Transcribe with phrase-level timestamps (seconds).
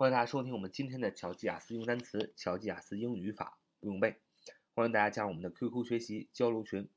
[0.00, 4.18] 欢迎大家收听我们今天的乔吉雅思用单词、乔吉雅思英语语法不用背。
[4.72, 6.88] 欢迎大家加入我们的 QQ 学习交流群：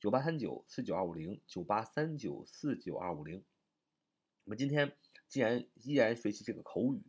[0.00, 3.44] 九八三九四九二五零九八三九四九二五零。
[4.44, 4.96] 我们今天
[5.28, 7.02] 既然依然学习这个口语，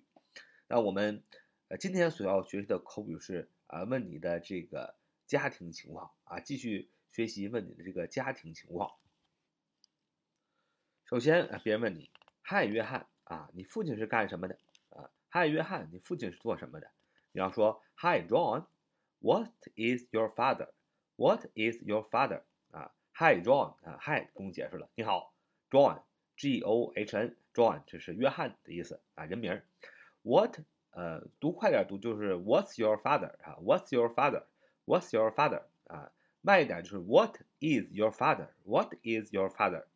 [0.68, 1.24] 那我们
[1.70, 8.98] 呃今天所要学习的口语是啊问你的这个家庭情况啊，继续学习问你的这个家庭情况。
[11.06, 12.12] 首先啊，别人问你
[12.44, 14.60] ：“嗨，约翰啊，你父亲是干什么的？”
[15.30, 16.90] 嗨，约翰，你父亲是做什么的？
[17.34, 22.44] 你要说 Hi John，What is your father？What is your father？
[22.72, 24.90] 啊，Hi John，啊，Hi 不用解释了。
[24.96, 25.34] 你好
[25.70, 29.62] ，John，G O H N，John 这是约翰的意思啊，人名。
[30.22, 30.60] What，
[30.92, 33.36] 呃，读快点读就是 What's your father？
[33.44, 35.64] 啊，What's your father？What's your father？
[35.88, 39.88] 啊，慢一点就是 What is your father？What is your father？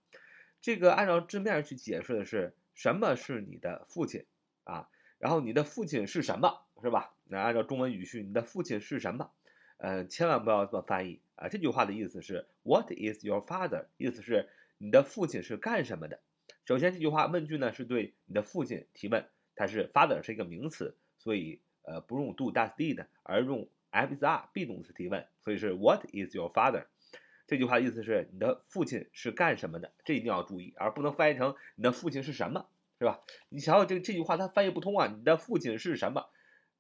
[0.60, 4.26] 这个按照字面去解释的是什么是你的父亲
[4.66, 4.90] 啊？
[5.22, 7.14] 然后你的父亲是什么，是吧？
[7.26, 9.30] 那按照中文语序，你的父亲是什么？
[9.78, 11.48] 呃，千万不要这么翻译啊！
[11.48, 13.86] 这句话的意思是 What is your father？
[13.98, 16.20] 意思是你的父亲是干什么的？
[16.66, 26.86] 首先，这句话问句呢是对你的父亲提问，它是 father 是一个名词，所以呃不用 do does did，而用 am is are be 动词提问，所以是 What is your father？
[27.46, 29.92] 这句话的意思是你的父亲是干什么的？
[30.04, 32.68] 这一定要注意，而不能翻译成你的父亲是什么。
[33.02, 33.20] 是吧？
[33.50, 35.08] 你想想这这句话，它翻译不通啊！
[35.08, 36.30] 你的父亲是什么？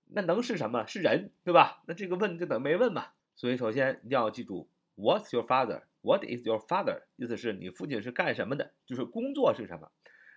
[0.05, 0.85] 那能是什么？
[0.85, 1.81] 是人，对吧？
[1.87, 3.07] 那这个问就等于没问嘛。
[3.35, 7.05] 所以首先一定要记住，What's your father？What is your father？
[7.15, 8.71] 意思是你父亲是干什么的？
[8.85, 9.91] 就是工作是什么？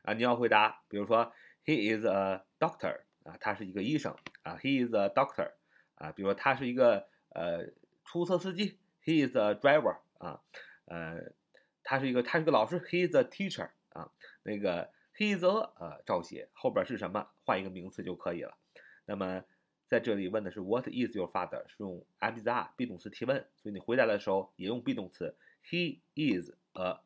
[0.04, 1.30] 啊，你要回答，比如说
[1.66, 3.00] ，He is a doctor。
[3.24, 4.16] 啊，他是一个医生。
[4.42, 5.50] 啊，He is a doctor。
[5.96, 7.66] 啊，比如说他是一个呃
[8.06, 9.98] 出租车司机，He is a driver。
[10.16, 10.40] 啊，
[10.86, 11.34] 呃，
[11.82, 13.68] 他是一个他是个老师，He is a teacher。
[13.90, 14.10] 啊，
[14.44, 14.88] 那个。
[15.16, 17.28] He is a 呃，照写后边是什么？
[17.44, 18.58] 换一个名词就可以了。
[19.06, 19.44] 那么
[19.86, 21.68] 在这里问的是 What is your father？
[21.68, 25.36] 是用 am is are be 动词提问，所以你回答的时候也用 be 动词。
[25.64, 27.00] He is a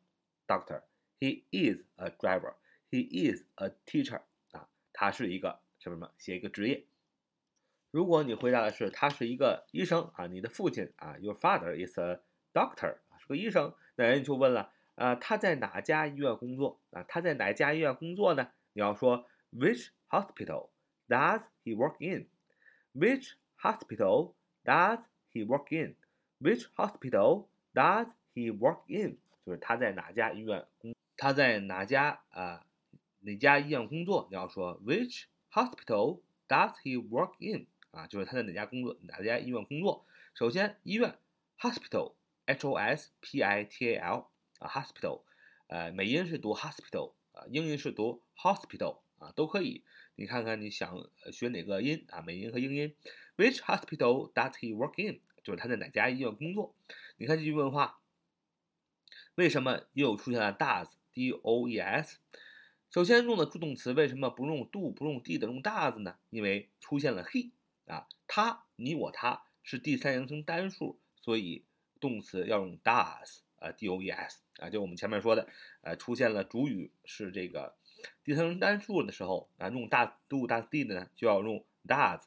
[0.47, 0.83] doctor.
[1.19, 2.55] He is a driver.
[2.89, 4.21] He is a teacher.
[4.51, 6.11] 啊，他是一个什么什么？
[6.17, 6.85] 写一个职业。
[7.91, 12.21] 如果你回答的是他是一个医生啊，你的父亲啊，Your father is a
[12.53, 14.73] doctor，是个医生，那人就问了。
[14.99, 17.01] 啊，他在哪家医院工作啊？
[17.07, 18.51] 他在哪家医院工作呢？
[18.73, 20.71] 你要说 Which hospital
[21.07, 22.27] does he work in?
[22.93, 24.33] Which hospital
[24.65, 24.99] does
[25.31, 25.95] he work in?
[26.41, 29.17] Which hospital does he work in?
[29.45, 30.93] 就是他在哪家医院工？
[31.15, 32.65] 他在哪家啊？
[33.21, 34.27] 哪家医院工作？
[34.29, 37.67] 你要说 Which hospital does he work in?
[37.91, 38.97] 啊，就是他在哪家工作？
[39.03, 40.05] 哪家医院工作？
[40.33, 41.17] 首先，医院
[41.57, 44.27] hospital，h o s p i t a l。
[44.59, 45.23] 啊，hospital，
[45.67, 49.83] 呃，美音是读 hospital，啊，英音是读 hospital，啊，都可以。
[50.15, 52.21] 你看看你想学哪个音啊？
[52.21, 52.93] 美音和英音。
[53.37, 55.21] Which hospital does he work in？
[55.43, 56.75] 就是他在哪家医院工作。
[57.17, 58.01] 你看这句问话，
[59.35, 62.19] 为什么又出现了 does？D O E S。
[62.91, 66.17] 首先用的助动词为什么不用 do 不用 did 用 does 呢？
[66.29, 67.51] 因为出现了 he，
[67.85, 71.63] 啊，他，你我他是第三人称单数，所以
[72.01, 73.39] 动词要用 does。
[73.59, 75.47] 啊，d o e s 啊，就我们前面说的，
[75.81, 77.75] 呃，出现了主语是这个
[78.23, 82.21] 第三人单数的时候啊，用 does do does did 呢，就要用 does。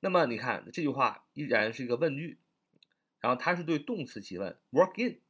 [0.00, 2.38] 那么你看这句话依然是一个问句，
[3.20, 5.20] 然后它是对动词提问，work in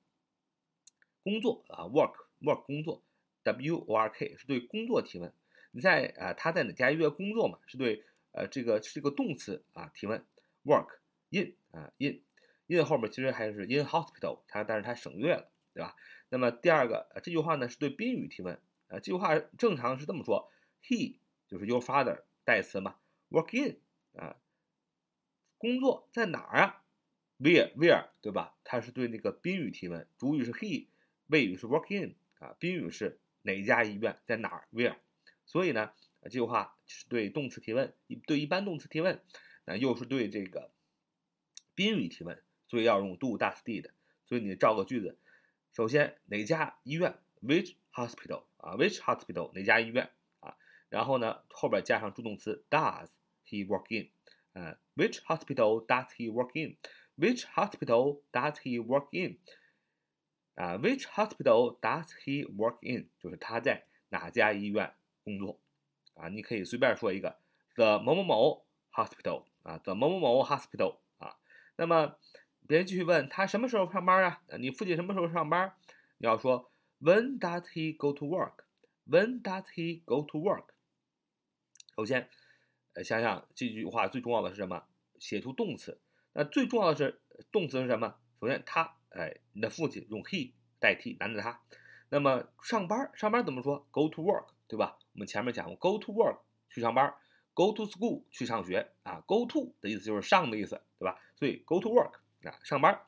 [1.23, 3.03] 工作啊，work work 工作
[3.43, 5.33] ，w o r k 是对工作提问。
[5.73, 7.59] 你在啊，他在哪家医院工作嘛？
[7.67, 10.25] 是对呃这个是个动词啊提问
[10.65, 10.99] ，work
[11.31, 12.21] in 啊 in。
[12.69, 15.97] in 后面其实还是 in hospital，它但是它省略了，对吧？
[16.29, 18.55] 那么第二个，这句话呢是对宾语提问，
[18.89, 20.51] 啊，这句话正常是这么说
[20.83, 21.17] ，he
[21.47, 22.97] 就是 your father 代词嘛
[23.31, 23.79] ，work in
[24.21, 24.37] 啊，
[25.59, 26.85] 工作在哪儿啊
[27.39, 28.55] ？where where 对吧？
[28.65, 30.89] 它是对那个宾语提问，主语是 he，
[31.27, 34.97] 谓语是 work in 啊，宾语是哪家医院在哪儿？where，
[35.47, 37.95] 所以呢，这句话是对动词提问，
[38.27, 39.23] 对一般动词提问，
[39.65, 40.71] 那又是对这个
[41.75, 42.43] 宾语提问。
[42.69, 43.91] 所以要用 do does did，
[44.25, 45.19] 所以你造个句子，
[45.74, 50.10] 首先哪家医院，which hospital 啊，which hospital 哪家医院
[50.40, 50.58] 啊，
[50.90, 53.10] 然后呢后边加上助动词 does
[53.46, 54.10] he work in，
[54.60, 59.38] 啊，which hospital does he work in？which hospital does he work in？
[60.56, 63.10] 啊，which hospital does he work in？
[63.20, 65.60] 就是他在哪家医院工作
[66.16, 66.28] 啊？
[66.30, 67.38] 你可以随便说一个
[67.76, 71.38] the 某某某 hospital 啊，the 某某某 hospital 啊，
[71.76, 72.18] 那么。
[72.67, 74.41] 别人继续问他什么时候上班啊？
[74.59, 75.75] 你父亲什么时候上班？
[76.19, 76.71] 你要说
[77.01, 78.65] When does he go to work?
[79.07, 80.67] When does he go to work?
[81.97, 82.29] 首先，
[82.95, 84.85] 呃，想想这句话最重要的是什么？
[85.19, 86.01] 写出动词。
[86.33, 87.21] 那最重要的是
[87.51, 88.17] 动词是什么？
[88.41, 91.61] 首先他，哎，你的父亲用 he 代替男的他。
[92.09, 94.99] 那么上班，上班怎么说？Go to work，对吧？
[95.13, 96.39] 我们前面讲过，Go to work
[96.71, 97.13] 去上班
[97.53, 99.21] ，Go to school 去上学啊。
[99.27, 101.19] Go to 的意思就是上的意思，对吧？
[101.37, 102.13] 所以 Go to work
[102.49, 103.01] 啊，上班。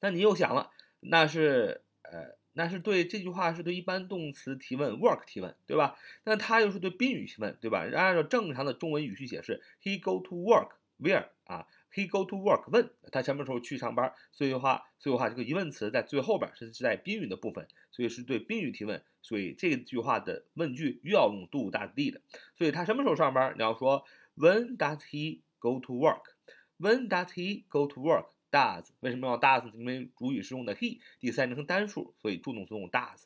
[0.00, 0.70] 那你又想了，
[1.00, 5.98] 那是呃，那是对这句话是对一般动词提问，work 提问，对吧？
[6.24, 7.80] 那它又是对宾语提问，对吧？
[7.94, 14.12] 按照正常的中文语序写是 He go to work where 啊？He go to work 问他什么时候去上班？
[14.32, 19.02] 所以的话，所以的话，这个疑问词在最后边是是在宾语的部分，所以是对宾语提问。
[19.22, 22.20] 所以这句话的问句又要用 do does he 的。
[22.56, 23.54] 所以他什么时候上班？
[23.56, 24.04] 你要说
[24.36, 26.35] When does he go to work？
[26.78, 29.72] When does he go to work？does 为什么要 does？
[29.72, 33.22] 因为主语是用的 he，第三人称单数，所以助动词用 does。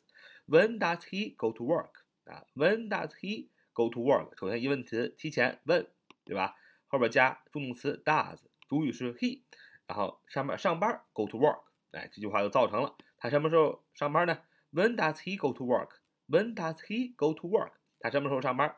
[0.47, 1.91] When does he go to work？
[2.25, 4.37] 啊，When does he go to work？
[4.39, 5.87] 首先疑问词提前，when，
[6.23, 6.55] 对吧？
[6.87, 9.41] 后边加助动词 does，主语是 he，
[9.87, 11.61] 然后上班上班 go to work。
[11.91, 14.39] 哎，这句话就造成了他什么时候上班呢
[14.71, 17.73] ？When does he go to work？When does he go to work？
[17.99, 18.75] 他什么时候上班？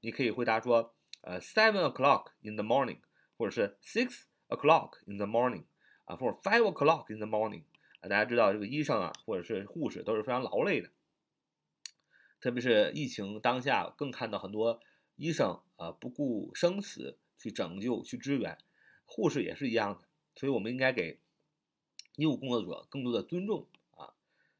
[0.00, 2.98] 你可以回答说，呃，seven o'clock in the morning，
[3.36, 5.64] 或者是 six o'clock in the morning。
[6.06, 7.62] 啊，for five o'clock in the morning，
[8.00, 10.90] 啊，大家知道这个医生啊，或者是护士都是非常劳累的，
[12.40, 14.80] 特别是疫情当下，更看到很多
[15.16, 18.58] 医生啊不顾生死去拯救、去支援，
[19.06, 21.18] 护士也是一样的，所以我们应该给
[22.16, 24.12] 医务工作者更多的尊重啊。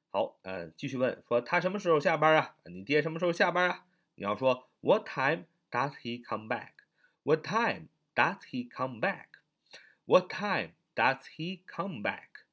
[0.08, 2.56] 好，呃，继续问说他什么时候下班啊？
[2.64, 3.84] 你爹什么时候下班啊？
[4.14, 12.44] 你要说 What time does he come back？What time does he come back？What time？Does he come back？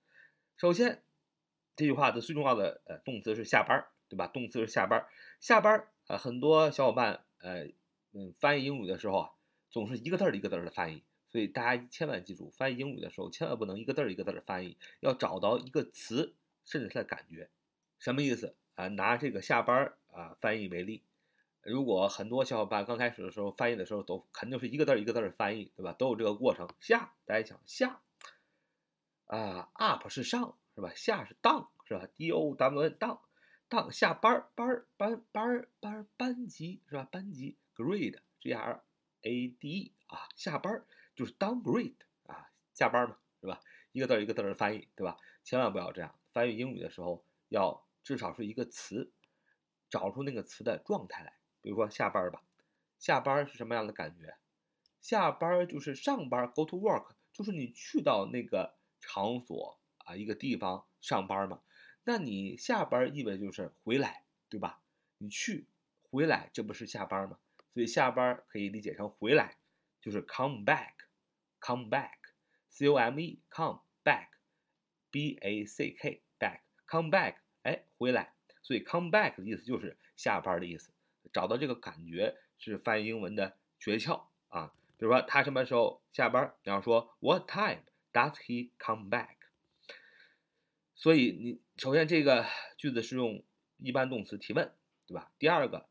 [0.57, 1.03] 首先，
[1.75, 4.27] 这句话的最重要的呃动词是下班，对吧？
[4.27, 5.05] 动词是下班，
[5.39, 7.65] 下班啊，很多小伙伴呃
[8.13, 9.31] 嗯翻译英语的时候啊，
[9.69, 16.35] 总是一个字儿一个字儿的翻译，所以大家千万记住，翻译英语的时候千万不能一个字儿一个字儿的翻译，要找到一个词，
[16.65, 17.49] 甚至它的感觉，
[17.99, 18.87] 什么意思啊？
[18.89, 21.03] 拿这个下班啊翻译为例，
[21.63, 25.93] 如果很多小伙伴刚开始的时候翻译的时候都肯定是一个字儿一个字儿的翻译，对吧？
[25.93, 28.01] 都有这个过程，下，大家想下。
[29.27, 30.91] 啊，up 是上是吧？
[30.95, 33.19] 下是 down 是吧？d o w n down
[33.69, 37.07] down 下班班班班班班级是吧？
[37.11, 38.83] 班级 grade g r
[39.21, 40.83] a d e 啊，下班
[41.15, 43.61] 就是 downgrade 啊，下班嘛是吧？
[43.91, 45.15] 一个字一个字的翻译对吧？
[45.43, 49.13] 千万不要这样，翻译英语的时候要至少是一个词，
[49.89, 51.37] 找出那个词的状态来。
[51.61, 52.41] 比如说下班吧，
[52.99, 54.35] 下班是什么样的感觉？
[55.01, 58.75] 下班就是上班 go to work，就是你去到那个。
[59.03, 61.63] 场所啊，一个地方上班嘛，
[62.03, 64.83] 那你下班意味就是回来，对吧？
[65.17, 65.65] 你去
[66.11, 67.39] 回来，这不是下班吗？
[67.73, 69.57] 所以下班可以理解成回来，
[69.99, 78.35] 就是 come back，come back，c o m e come back，b a c k back，come back，哎，回来。
[78.61, 80.93] 所以 come back 的意思就是下班的意思。
[81.31, 84.73] 找到这个感觉是翻译英文的诀窍啊。
[84.97, 86.53] 比如说他什么时候下班？
[86.63, 89.37] 你要说 what time？Does he come back？
[90.95, 92.45] 所以你首先这个
[92.77, 93.43] 句子是用
[93.77, 94.71] 一般动词提问，
[95.07, 95.31] 对吧？
[95.39, 95.89] 第二个，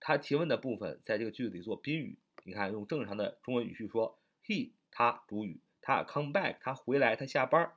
[0.00, 2.18] 他提问的部分在这个句子里做宾语。
[2.44, 7.72] 你看，用正常的中文语序说，he 他主语，他 come back 他回来，他下班，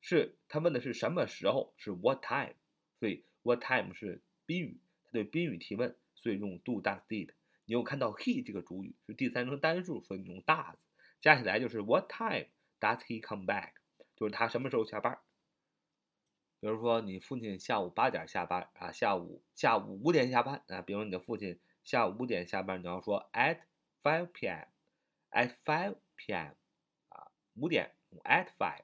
[0.00, 1.74] 是他问的是什么时候？
[1.76, 2.54] 是 what time？
[3.00, 7.30] 所以 what time 是宾语，他对宾语提问，所以用 do does did。
[7.64, 10.76] 你又看到 he 这个主语是第三人称单数，所以你用 does，
[11.20, 13.72] 加起来就是 what time？Does he come back？
[14.16, 15.18] 就是他什么时候下班？
[16.60, 20.80] 比如说你父亲下午八点下班啊，下午下午五点下班啊。
[20.80, 23.62] 比如你的父亲下午五点下班，你要说 at
[24.00, 26.52] five p.m.，at five p.m.
[27.08, 28.82] 啊，五点 at five，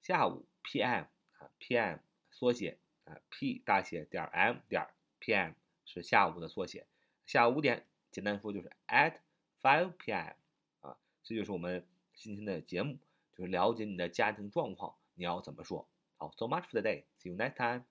[0.00, 1.04] 下午 p.m.
[1.38, 1.98] 啊，p.m.
[2.30, 4.86] 缩写啊，p 大写点 m 点
[5.18, 5.52] p.m.
[5.86, 6.86] 是下午的缩写，
[7.24, 9.14] 下午五点，简单说就是 at
[9.62, 10.34] five p.m.
[10.80, 12.98] 啊，这就是我们今天的节目。
[13.34, 15.86] 就是了解你的家庭状况，你要怎么说？
[16.16, 17.04] 好，so much for the day.
[17.20, 17.84] See you next time.